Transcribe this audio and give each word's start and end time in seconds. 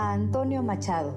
a 0.00 0.12
Antonio 0.14 0.62
Machado. 0.62 1.14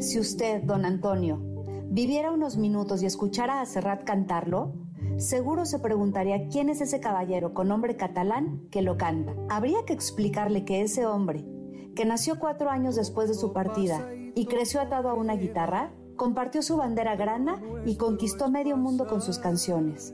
Si 0.00 0.18
usted, 0.18 0.64
don 0.64 0.84
Antonio, 0.84 1.38
viviera 1.84 2.32
unos 2.32 2.56
minutos 2.56 3.00
y 3.00 3.06
escuchara 3.06 3.60
a 3.60 3.66
Serrat 3.66 4.02
cantarlo, 4.02 4.72
seguro 5.18 5.64
se 5.64 5.78
preguntaría 5.78 6.48
quién 6.48 6.68
es 6.68 6.80
ese 6.80 6.98
caballero 6.98 7.54
con 7.54 7.68
nombre 7.68 7.96
catalán 7.96 8.66
que 8.72 8.82
lo 8.82 8.96
canta. 8.96 9.34
Habría 9.48 9.84
que 9.86 9.92
explicarle 9.92 10.64
que 10.64 10.82
ese 10.82 11.06
hombre, 11.06 11.46
que 11.94 12.04
nació 12.04 12.40
cuatro 12.40 12.70
años 12.70 12.96
después 12.96 13.28
de 13.28 13.34
su 13.34 13.52
partida 13.52 14.04
y 14.34 14.46
creció 14.46 14.80
atado 14.80 15.08
a 15.08 15.14
una 15.14 15.34
guitarra, 15.34 15.92
compartió 16.16 16.60
su 16.60 16.76
bandera 16.76 17.14
grana 17.14 17.62
y 17.86 17.98
conquistó 17.98 18.50
medio 18.50 18.76
mundo 18.76 19.06
con 19.06 19.22
sus 19.22 19.38
canciones. 19.38 20.12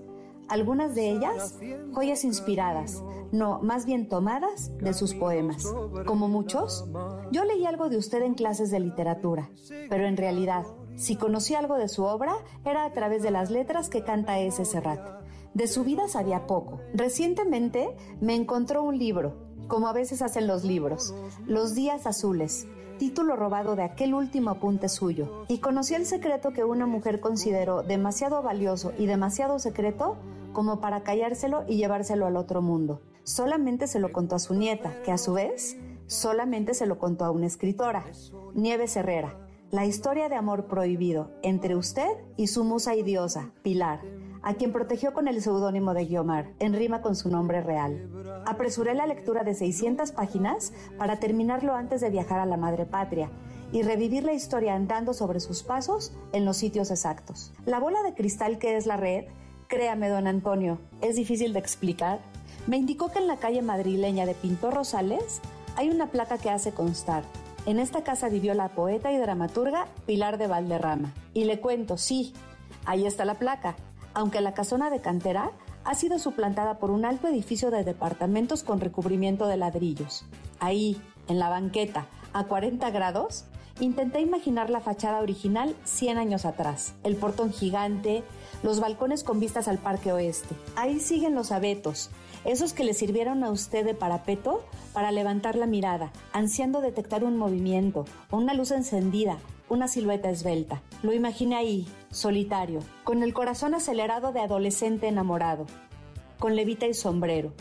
Algunas 0.49 0.95
de 0.95 1.11
ellas, 1.11 1.59
joyas 1.93 2.25
inspiradas, 2.25 3.03
no, 3.33 3.61
más 3.61 3.85
bien 3.85 4.09
tomadas 4.09 4.73
de 4.79 4.95
sus 4.95 5.14
poemas. 5.14 5.64
Como 6.07 6.29
muchos, 6.29 6.87
yo 7.31 7.45
leí 7.45 7.67
algo 7.67 7.89
de 7.89 7.99
usted 7.99 8.23
en 8.23 8.35
clases 8.35 8.71
de 8.71 8.81
literatura, 8.81 9.50
pero 9.91 10.07
en 10.07 10.17
realidad, 10.17 10.64
si 10.96 11.17
conocí 11.17 11.55
algo 11.55 11.77
de 11.77 11.89
su 11.89 12.05
obra, 12.05 12.35
era 12.64 12.85
a 12.85 12.93
través 12.93 13.22
de 13.22 13.31
las 13.31 13.50
letras 13.50 13.89
que 13.89 14.03
canta 14.05 14.39
ese 14.39 14.64
Serrat. 14.64 15.19
De 15.55 15.67
su 15.67 15.85
vida 15.85 16.08
sabía 16.08 16.46
poco. 16.46 16.80
Recientemente 16.94 17.89
me 18.21 18.35
encontró 18.35 18.83
un 18.83 18.99
libro, 18.99 19.49
como 19.67 19.89
a 19.89 19.93
veces 19.93 20.22
hacen 20.22 20.46
los 20.46 20.64
libros, 20.64 21.14
Los 21.46 21.75
días 21.75 22.07
azules, 22.07 22.67
título 22.98 23.36
robado 23.36 23.76
de 23.76 23.84
aquel 23.84 24.12
último 24.14 24.50
apunte 24.50 24.88
suyo, 24.88 25.44
y 25.48 25.58
conocí 25.58 25.94
el 25.94 26.04
secreto 26.04 26.52
que 26.52 26.64
una 26.64 26.86
mujer 26.86 27.21
consideró 27.21 27.82
demasiado 27.82 28.43
valioso 28.43 28.93
y 28.98 29.07
demasiado 29.07 29.58
secreto 29.58 30.16
como 30.52 30.80
para 30.80 31.02
callárselo 31.02 31.64
y 31.66 31.76
llevárselo 31.76 32.27
al 32.27 32.36
otro 32.36 32.61
mundo. 32.61 33.00
Solamente 33.22 33.86
se 33.86 34.00
lo 34.00 34.12
contó 34.12 34.36
a 34.36 34.38
su 34.38 34.55
nieta, 34.55 35.02
que 35.05 35.12
a 35.12 35.19
su 35.19 35.34
vez 35.34 35.77
solamente 36.06 36.74
se 36.74 36.86
lo 36.86 36.98
contó 36.98 37.24
a 37.24 37.30
una 37.30 37.47
escritora, 37.47 38.05
Nieves 38.55 38.97
Herrera. 38.97 39.36
La 39.70 39.84
historia 39.84 40.30
de 40.30 40.36
amor 40.36 40.66
prohibido 40.66 41.30
entre 41.42 41.77
usted 41.77 42.08
y 42.38 42.46
su 42.46 42.64
musa 42.64 42.94
y 42.94 43.02
diosa, 43.02 43.52
Pilar, 43.62 44.00
a 44.42 44.55
quien 44.55 44.72
protegió 44.72 45.12
con 45.12 45.28
el 45.28 45.42
seudónimo 45.42 45.94
de 45.94 46.06
Guiomar, 46.06 46.53
en 46.58 46.75
rima 46.75 47.03
con 47.03 47.17
su 47.17 47.31
nombre 47.31 47.61
real. 47.61 48.08
Apresuré 48.47 48.95
la 48.95 49.06
lectura 49.06 49.45
de 49.45 49.55
600 49.55 50.12
páginas 50.12 50.72
para 50.97 51.19
terminarlo 51.19 51.75
antes 51.75 52.00
de 52.00 52.11
viajar 52.11 52.41
a 52.41 52.47
la 52.47 52.56
madre 52.56 52.86
patria 52.86 53.30
y 53.72 53.83
revivir 53.83 54.25
la 54.25 54.33
historia 54.33 54.75
andando 54.75 55.12
sobre 55.12 55.41
sus 55.41 55.62
pasos 55.62 56.12
en 56.33 56.45
los 56.45 56.56
sitios 56.56 56.91
exactos. 56.91 57.53
La 57.67 57.80
bola 57.80 58.03
de 58.03 58.14
cristal 58.14 58.58
que 58.58 58.77
es 58.77 58.86
la 58.86 58.97
red, 58.97 59.27
créame 59.69 60.08
don 60.08 60.27
Antonio, 60.27 60.78
es 61.00 61.17
difícil 61.17 61.52
de 61.52 61.58
explicar. 61.58 62.20
Me 62.67 62.77
indicó 62.77 63.11
que 63.11 63.19
en 63.19 63.27
la 63.27 63.36
calle 63.36 63.62
madrileña 63.62 64.27
de 64.27 64.34
Pintor 64.34 64.75
Rosales 64.75 65.41
hay 65.77 65.91
una 65.91 66.06
placa 66.06 66.39
que 66.39 66.50
hace 66.50 66.73
constar. 66.73 67.25
En 67.67 67.78
esta 67.78 68.02
casa 68.02 68.28
vivió 68.28 68.55
la 68.55 68.70
poeta 68.70 69.12
y 69.12 69.19
dramaturga 69.19 69.89
Pilar 70.06 70.39
de 70.39 70.47
Valderrama. 70.47 71.12
Y 71.34 71.45
le 71.45 71.61
cuento, 71.61 71.98
sí, 71.98 72.33
ahí 72.86 73.06
está 73.06 73.27
la 73.27 73.34
placa, 73.34 73.77
aunque 74.14 74.41
la 74.41 74.55
casona 74.55 74.91
de 74.91 75.01
cantera 75.01 75.53
ha 75.84 75.95
sido 75.95 76.19
suplantada 76.19 76.78
por 76.78 76.91
un 76.91 77.05
alto 77.05 77.28
edificio 77.28 77.70
de 77.70 77.84
departamentos 77.84 78.62
con 78.62 78.81
recubrimiento 78.81 79.47
de 79.47 79.56
ladrillos. 79.56 80.25
Ahí, 80.61 81.01
en 81.28 81.39
la 81.39 81.48
banqueta, 81.48 82.06
a 82.33 82.45
40 82.45 82.91
grados, 82.91 83.47
intenté 83.81 84.20
imaginar 84.20 84.70
la 84.70 84.81
fachada 84.81 85.20
original 85.20 85.75
100 85.84 86.19
años 86.19 86.45
atrás. 86.45 86.95
El 87.05 87.17
portón 87.17 87.53
gigante, 87.53 88.23
los 88.62 88.81
balcones 88.81 89.25
con 89.25 89.41
vistas 89.41 89.69
al 89.69 89.79
Parque 89.79 90.12
Oeste. 90.12 90.55
Ahí 90.77 91.01
siguen 91.01 91.34
los 91.34 91.53
abetos, 91.53 92.11
esos 92.45 92.73
que 92.73 92.84
le 92.84 92.95
sirvieron 92.95 93.45
a 93.45 93.51
usted 93.51 93.84
de 93.84 93.95
parapeto 93.95 94.64
para 94.92 95.12
levantar 95.12 95.56
la 95.56 95.67
mirada, 95.67 96.12
ansiando 96.33 96.81
detectar 96.81 97.25
un 97.25 97.36
movimiento 97.36 98.05
o 98.31 98.36
una 98.36 98.55
luz 98.55 98.70
encendida, 98.70 99.39
una 99.69 99.88
silueta 99.88 100.30
esbelta. 100.30 100.83
Lo 101.02 101.12
imaginé 101.12 101.56
ahí, 101.56 101.86
solitario, 102.11 102.80
con 103.05 103.22
el 103.22 103.34
corazón 103.34 103.74
acelerado 103.74 104.33
de 104.33 104.41
adolescente 104.41 105.08
enamorado, 105.08 105.67
con 106.39 106.56
levita 106.56 106.86
y 106.86 106.95
sombrero, 106.95 107.52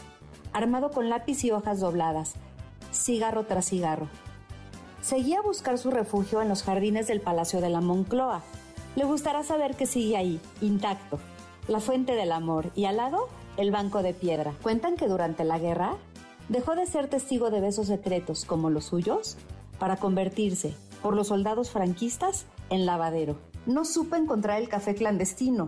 armado 0.54 0.92
con 0.92 1.10
lápiz 1.10 1.44
y 1.44 1.52
hojas 1.52 1.80
dobladas, 1.80 2.36
cigarro 2.94 3.46
tras 3.46 3.68
cigarro. 3.68 4.08
Seguía 5.02 5.40
a 5.40 5.44
buscar 5.44 5.78
su 5.78 5.92
refugio 5.92 6.42
en 6.42 6.50
los 6.50 6.64
jardines 6.64 7.08
del 7.08 7.22
Palacio 7.22 7.62
de 7.62 7.70
la 7.70 7.82
Moncloa. 7.82 8.42
Le 8.96 9.06
gustará 9.06 9.44
saber 9.44 9.76
que 9.76 9.86
sigue 9.86 10.18
ahí, 10.18 10.40
intacto, 10.62 11.20
la 11.68 11.80
fuente 11.80 12.14
del 12.14 12.32
amor 12.32 12.72
y 12.76 12.86
al 12.86 12.98
lado 12.98 13.28
el 13.58 13.72
banco 13.72 14.04
de 14.04 14.14
piedra. 14.14 14.54
Cuentan 14.62 14.96
que 14.96 15.08
durante 15.08 15.44
la 15.44 15.60
guerra 15.60 15.96
dejó 16.50 16.76
de 16.76 16.86
ser 16.86 17.08
testigo 17.08 17.50
de 17.50 17.62
besos 17.62 17.88
secretos 17.88 18.46
como 18.46 18.70
los 18.70 18.86
suyos 18.86 19.38
para 19.80 19.98
convertirse, 19.98 20.74
por 21.02 21.16
los 21.16 21.28
soldados 21.28 21.72
franquistas, 21.72 22.46
en 22.70 22.86
lavadero. 22.86 23.38
No 23.66 23.86
supe 23.86 24.18
encontrar 24.18 24.62
el 24.62 24.70
café 24.70 24.96
clandestino, 24.96 25.68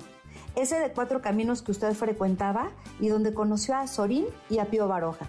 ese 0.55 0.79
de 0.79 0.91
cuatro 0.91 1.21
caminos 1.21 1.61
que 1.61 1.71
usted 1.71 1.93
frecuentaba 1.93 2.69
y 2.99 3.07
donde 3.09 3.33
conoció 3.33 3.75
a 3.75 3.87
Sorín 3.87 4.25
y 4.49 4.59
a 4.59 4.65
Pío 4.65 4.87
Baroja. 4.87 5.27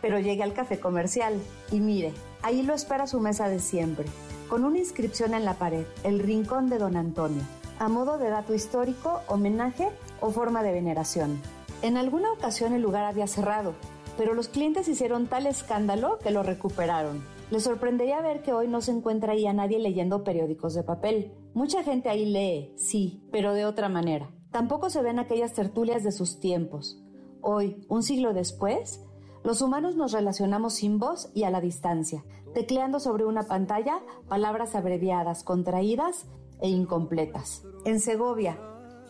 Pero 0.00 0.18
llegué 0.18 0.42
al 0.42 0.54
café 0.54 0.78
comercial 0.78 1.40
y 1.70 1.80
mire, 1.80 2.12
ahí 2.42 2.62
lo 2.62 2.74
espera 2.74 3.06
su 3.06 3.20
mesa 3.20 3.48
de 3.48 3.60
siempre, 3.60 4.06
con 4.48 4.64
una 4.64 4.78
inscripción 4.78 5.34
en 5.34 5.44
la 5.44 5.54
pared, 5.54 5.84
el 6.04 6.18
rincón 6.20 6.68
de 6.68 6.78
don 6.78 6.96
Antonio, 6.96 7.42
a 7.78 7.88
modo 7.88 8.18
de 8.18 8.30
dato 8.30 8.54
histórico, 8.54 9.20
homenaje 9.28 9.88
o 10.20 10.30
forma 10.30 10.62
de 10.62 10.72
veneración. 10.72 11.40
En 11.82 11.96
alguna 11.96 12.32
ocasión 12.32 12.72
el 12.72 12.82
lugar 12.82 13.04
había 13.04 13.26
cerrado, 13.26 13.74
pero 14.16 14.34
los 14.34 14.48
clientes 14.48 14.88
hicieron 14.88 15.26
tal 15.26 15.46
escándalo 15.46 16.18
que 16.18 16.30
lo 16.30 16.42
recuperaron. 16.42 17.22
Le 17.48 17.60
sorprendería 17.60 18.20
ver 18.20 18.42
que 18.42 18.52
hoy 18.52 18.66
no 18.66 18.80
se 18.80 18.90
encuentra 18.90 19.32
ahí 19.32 19.46
a 19.46 19.52
nadie 19.52 19.78
leyendo 19.78 20.24
periódicos 20.24 20.74
de 20.74 20.82
papel. 20.82 21.32
Mucha 21.54 21.84
gente 21.84 22.08
ahí 22.08 22.26
lee, 22.26 22.72
sí, 22.76 23.22
pero 23.30 23.54
de 23.54 23.64
otra 23.64 23.88
manera. 23.88 24.32
Tampoco 24.50 24.90
se 24.90 25.00
ven 25.00 25.20
aquellas 25.20 25.52
tertulias 25.52 26.02
de 26.02 26.10
sus 26.10 26.40
tiempos. 26.40 27.00
Hoy, 27.40 27.86
un 27.88 28.02
siglo 28.02 28.32
después, 28.32 29.00
los 29.44 29.62
humanos 29.62 29.94
nos 29.94 30.10
relacionamos 30.10 30.74
sin 30.74 30.98
voz 30.98 31.30
y 31.34 31.44
a 31.44 31.50
la 31.50 31.60
distancia, 31.60 32.24
tecleando 32.52 32.98
sobre 32.98 33.24
una 33.24 33.44
pantalla 33.44 34.00
palabras 34.28 34.74
abreviadas, 34.74 35.44
contraídas 35.44 36.26
e 36.60 36.68
incompletas. 36.68 37.62
En 37.84 38.00
Segovia, 38.00 38.58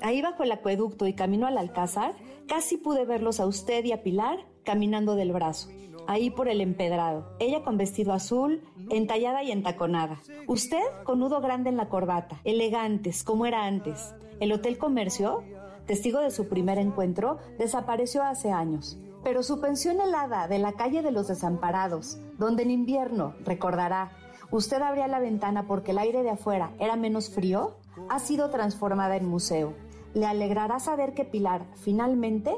ahí 0.02 0.20
bajo 0.20 0.42
el 0.42 0.52
acueducto 0.52 1.06
y 1.06 1.14
camino 1.14 1.46
al 1.46 1.56
Alcázar, 1.56 2.14
casi 2.46 2.76
pude 2.76 3.06
verlos 3.06 3.40
a 3.40 3.46
usted 3.46 3.82
y 3.86 3.92
a 3.92 4.02
Pilar 4.02 4.40
caminando 4.62 5.14
del 5.14 5.32
brazo 5.32 5.70
ahí 6.06 6.30
por 6.30 6.48
el 6.48 6.60
empedrado. 6.60 7.36
Ella 7.38 7.62
con 7.62 7.76
vestido 7.76 8.12
azul, 8.12 8.62
entallada 8.90 9.42
y 9.42 9.50
entaconada. 9.50 10.20
Usted 10.46 10.82
con 11.04 11.20
nudo 11.20 11.40
grande 11.40 11.70
en 11.70 11.76
la 11.76 11.88
corbata, 11.88 12.40
elegantes, 12.44 13.24
como 13.24 13.46
era 13.46 13.64
antes. 13.64 14.14
El 14.40 14.52
Hotel 14.52 14.78
Comercio, 14.78 15.42
testigo 15.86 16.20
de 16.20 16.30
su 16.30 16.48
primer 16.48 16.78
encuentro, 16.78 17.38
desapareció 17.58 18.22
hace 18.22 18.50
años. 18.50 18.98
Pero 19.24 19.42
su 19.42 19.60
pensión 19.60 20.00
helada 20.00 20.46
de 20.46 20.58
la 20.58 20.72
calle 20.72 21.02
de 21.02 21.10
los 21.10 21.28
desamparados, 21.28 22.18
donde 22.38 22.62
en 22.62 22.70
invierno, 22.70 23.34
recordará, 23.44 24.12
usted 24.50 24.80
abría 24.82 25.08
la 25.08 25.18
ventana 25.18 25.66
porque 25.66 25.90
el 25.90 25.98
aire 25.98 26.22
de 26.22 26.30
afuera 26.30 26.72
era 26.78 26.96
menos 26.96 27.30
frío, 27.30 27.76
ha 28.08 28.18
sido 28.18 28.50
transformada 28.50 29.16
en 29.16 29.26
museo. 29.26 29.74
Le 30.14 30.26
alegrará 30.26 30.78
saber 30.78 31.14
que 31.14 31.24
Pilar 31.24 31.66
finalmente 31.74 32.56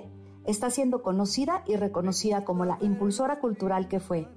está 0.48 0.70
siendo 0.70 1.02
conocida 1.02 1.62
y 1.66 1.76
reconocida 1.76 2.44
como 2.44 2.64
la 2.64 2.78
impulsora 2.80 3.38
cultural 3.38 3.86
que 3.86 4.00
fue. 4.00 4.28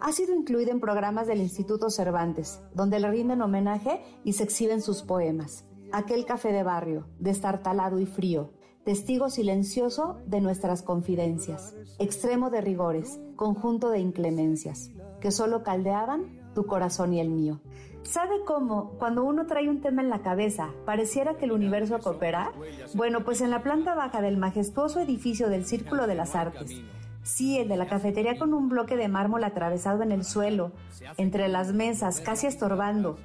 Ha 0.00 0.12
sido 0.12 0.34
incluida 0.34 0.72
en 0.72 0.80
programas 0.80 1.28
del 1.28 1.40
Instituto 1.40 1.90
Cervantes, 1.90 2.60
donde 2.74 2.98
le 2.98 3.08
rinden 3.08 3.40
homenaje 3.40 4.02
y 4.24 4.32
se 4.32 4.42
exhiben 4.42 4.82
sus 4.82 5.02
poemas. 5.02 5.64
Aquel 5.92 6.24
café 6.24 6.52
de 6.52 6.64
barrio, 6.64 7.06
destartalado 7.20 8.00
y 8.00 8.06
frío, 8.06 8.50
testigo 8.84 9.30
silencioso 9.30 10.18
de 10.26 10.40
nuestras 10.40 10.82
confidencias, 10.82 11.76
extremo 12.00 12.50
de 12.50 12.60
rigores, 12.60 13.20
conjunto 13.36 13.90
de 13.90 14.00
inclemencias, 14.00 14.90
que 15.20 15.30
solo 15.30 15.62
caldeaban 15.62 16.52
tu 16.52 16.66
corazón 16.66 17.12
y 17.12 17.20
el 17.20 17.30
mío. 17.30 17.60
¿Sabe 18.02 18.42
cómo, 18.44 18.92
cuando 18.98 19.22
uno 19.22 19.46
trae 19.46 19.68
un 19.68 19.80
tema 19.80 20.02
en 20.02 20.10
la 20.10 20.22
cabeza, 20.22 20.70
pareciera 20.84 21.34
que 21.34 21.44
el 21.44 21.52
universo 21.52 21.98
coopera? 22.00 22.52
Bueno, 22.94 23.24
pues 23.24 23.40
en 23.40 23.50
la 23.50 23.62
planta 23.62 23.94
baja 23.94 24.20
del 24.20 24.36
majestuoso 24.36 25.00
edificio 25.00 25.48
del 25.48 25.64
Círculo 25.64 26.06
de 26.06 26.14
las 26.14 26.34
Artes, 26.34 26.80
sí, 27.22 27.58
el 27.58 27.68
de 27.68 27.76
la 27.76 27.86
cafetería 27.86 28.38
con 28.38 28.54
un 28.54 28.68
bloque 28.68 28.96
de 28.96 29.08
mármol 29.08 29.44
atravesado 29.44 30.02
en 30.02 30.12
el 30.12 30.24
suelo, 30.24 30.72
entre 31.18 31.48
las 31.48 31.72
mesas, 31.72 32.20
casi 32.20 32.46
estorbando, 32.46 33.16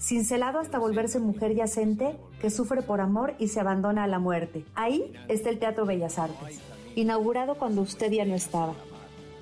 cincelado 0.00 0.58
hasta 0.58 0.78
volverse 0.78 1.18
mujer 1.18 1.54
yacente 1.54 2.16
que 2.40 2.50
sufre 2.50 2.82
por 2.82 3.00
amor 3.00 3.34
y 3.38 3.48
se 3.48 3.60
abandona 3.60 4.04
a 4.04 4.08
la 4.08 4.18
muerte. 4.18 4.64
Ahí 4.74 5.12
está 5.28 5.50
el 5.50 5.58
Teatro 5.58 5.84
Bellas 5.84 6.18
Artes, 6.18 6.60
inaugurado 6.94 7.56
cuando 7.56 7.82
usted 7.82 8.10
ya 8.10 8.24
no 8.24 8.34
estaba. 8.34 8.74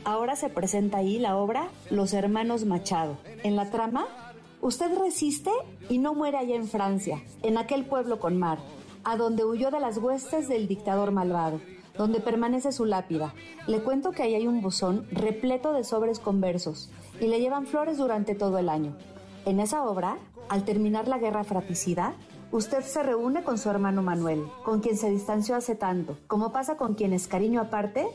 Ahora 0.05 0.35
se 0.37 0.49
presenta 0.49 0.99
ahí 0.99 1.19
la 1.19 1.37
obra 1.37 1.69
Los 1.91 2.15
Hermanos 2.15 2.65
Machado. 2.65 3.19
En 3.43 3.57
la 3.57 3.71
trama, 3.71 4.07
Usted 4.61 4.99
resiste 4.99 5.53
y 5.89 5.99
no 5.99 6.15
muere 6.15 6.37
allá 6.37 6.57
en 6.57 6.67
Francia, 6.67 7.23
en 7.43 7.59
aquel 7.59 7.85
pueblo 7.85 8.19
con 8.19 8.39
mar, 8.39 8.59
a 9.05 9.17
donde 9.17 9.45
huyó 9.45 9.71
de 9.71 9.79
las 9.79 9.99
huestes 9.99 10.49
del 10.49 10.67
dictador 10.67 11.13
malvado, 11.13 11.61
donde 11.97 12.19
permanece 12.21 12.73
su 12.73 12.85
lápida. 12.85 13.35
Le 13.69 13.81
cuento 13.83 14.11
que 14.11 14.25
ahí 14.25 14.35
hay 14.35 14.49
un 14.49 14.61
buzón 14.61 15.07
repleto 15.13 15.73
de 15.73 15.85
sobres 15.85 16.19
con 16.19 16.41
versos, 16.41 16.91
y 17.21 17.29
le 17.29 17.41
llevan 17.41 17.67
flores 17.67 17.99
durante 17.99 18.35
todo 18.35 18.59
el 18.59 18.69
año. 18.69 18.97
En 19.47 19.61
esa 19.61 19.85
obra, 19.85 20.19
al 20.49 20.65
terminar 20.65 21.07
la 21.07 21.19
guerra 21.19 21.45
fratricida, 21.45 22.15
usted 22.51 22.83
se 22.83 23.05
reúne 23.05 23.45
con 23.45 23.59
su 23.59 23.71
hermano 23.71 24.03
Manuel, 24.03 24.43
con 24.65 24.81
quien 24.81 24.97
se 24.97 25.09
distanció 25.09 25.55
hace 25.55 25.77
tanto, 25.77 26.19
como 26.27 26.51
pasa 26.51 26.77
con 26.77 26.95
quienes, 26.95 27.29
cariño 27.29 27.61
aparte, 27.61 28.09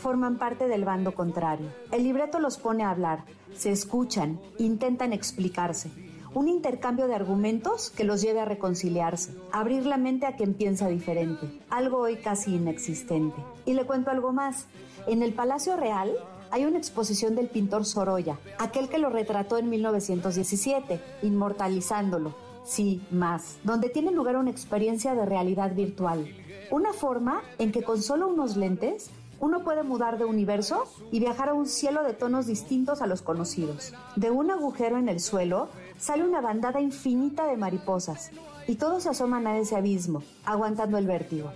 forman 0.00 0.38
parte 0.38 0.66
del 0.66 0.84
bando 0.84 1.14
contrario. 1.14 1.68
El 1.92 2.02
libreto 2.02 2.40
los 2.40 2.56
pone 2.56 2.82
a 2.82 2.90
hablar, 2.90 3.24
se 3.54 3.70
escuchan, 3.70 4.40
intentan 4.58 5.12
explicarse. 5.12 5.90
Un 6.32 6.48
intercambio 6.48 7.06
de 7.06 7.14
argumentos 7.14 7.90
que 7.90 8.04
los 8.04 8.22
lleve 8.22 8.40
a 8.40 8.44
reconciliarse, 8.44 9.34
abrir 9.52 9.84
la 9.84 9.96
mente 9.96 10.26
a 10.26 10.36
quien 10.36 10.54
piensa 10.54 10.88
diferente, 10.88 11.60
algo 11.70 11.98
hoy 11.98 12.16
casi 12.16 12.54
inexistente. 12.54 13.36
Y 13.66 13.74
le 13.74 13.84
cuento 13.84 14.10
algo 14.10 14.32
más. 14.32 14.66
En 15.06 15.22
el 15.22 15.34
Palacio 15.34 15.76
Real 15.76 16.12
hay 16.50 16.64
una 16.64 16.78
exposición 16.78 17.34
del 17.34 17.48
pintor 17.48 17.84
Sorolla, 17.84 18.38
aquel 18.58 18.88
que 18.88 18.98
lo 18.98 19.10
retrató 19.10 19.58
en 19.58 19.70
1917, 19.70 21.00
inmortalizándolo. 21.22 22.34
Sí, 22.64 23.02
más, 23.10 23.58
donde 23.64 23.88
tiene 23.88 24.12
lugar 24.12 24.36
una 24.36 24.50
experiencia 24.50 25.14
de 25.14 25.26
realidad 25.26 25.74
virtual. 25.74 26.28
Una 26.70 26.92
forma 26.92 27.42
en 27.58 27.72
que 27.72 27.82
con 27.82 28.00
solo 28.02 28.28
unos 28.28 28.56
lentes 28.56 29.10
uno 29.40 29.64
puede 29.64 29.82
mudar 29.82 30.18
de 30.18 30.26
universo 30.26 30.84
y 31.10 31.18
viajar 31.18 31.48
a 31.48 31.54
un 31.54 31.66
cielo 31.66 32.02
de 32.04 32.12
tonos 32.12 32.46
distintos 32.46 33.00
a 33.00 33.06
los 33.06 33.22
conocidos. 33.22 33.94
De 34.16 34.30
un 34.30 34.50
agujero 34.50 34.98
en 34.98 35.08
el 35.08 35.18
suelo 35.18 35.68
sale 35.98 36.24
una 36.24 36.42
bandada 36.42 36.80
infinita 36.80 37.46
de 37.46 37.56
mariposas 37.56 38.30
y 38.68 38.76
todos 38.76 39.02
se 39.02 39.08
asoman 39.08 39.46
a 39.46 39.58
ese 39.58 39.76
abismo, 39.76 40.22
aguantando 40.44 40.98
el 40.98 41.06
vértigo. 41.06 41.50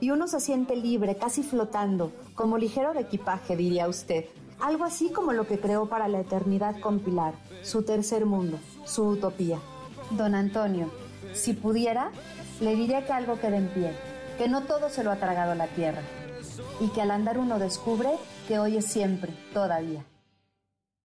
Y 0.00 0.10
uno 0.10 0.26
se 0.28 0.40
siente 0.40 0.76
libre, 0.76 1.16
casi 1.16 1.42
flotando, 1.42 2.12
como 2.34 2.58
ligero 2.58 2.92
de 2.92 3.00
equipaje, 3.00 3.56
diría 3.56 3.88
usted. 3.88 4.26
Algo 4.60 4.84
así 4.84 5.10
como 5.10 5.32
lo 5.32 5.46
que 5.46 5.60
creó 5.60 5.86
para 5.86 6.08
la 6.08 6.20
eternidad 6.20 6.80
con 6.80 6.98
Pilar, 6.98 7.34
su 7.62 7.84
tercer 7.84 8.26
mundo, 8.26 8.58
su 8.84 9.04
utopía. 9.04 9.58
Don 10.10 10.34
Antonio, 10.34 10.90
si 11.32 11.52
pudiera, 11.52 12.10
le 12.60 12.74
diría 12.74 13.06
que 13.06 13.12
algo 13.12 13.38
quede 13.38 13.56
en 13.56 13.68
pie, 13.68 13.92
que 14.36 14.48
no 14.48 14.62
todo 14.62 14.88
se 14.88 15.04
lo 15.04 15.12
ha 15.12 15.16
tragado 15.16 15.54
la 15.54 15.68
tierra, 15.68 16.02
y 16.80 16.88
que 16.88 17.02
al 17.02 17.10
andar 17.10 17.38
uno 17.38 17.58
descubre 17.58 18.10
que 18.46 18.58
hoy 18.58 18.76
es 18.76 18.86
siempre, 18.86 19.32
todavía. 19.52 20.04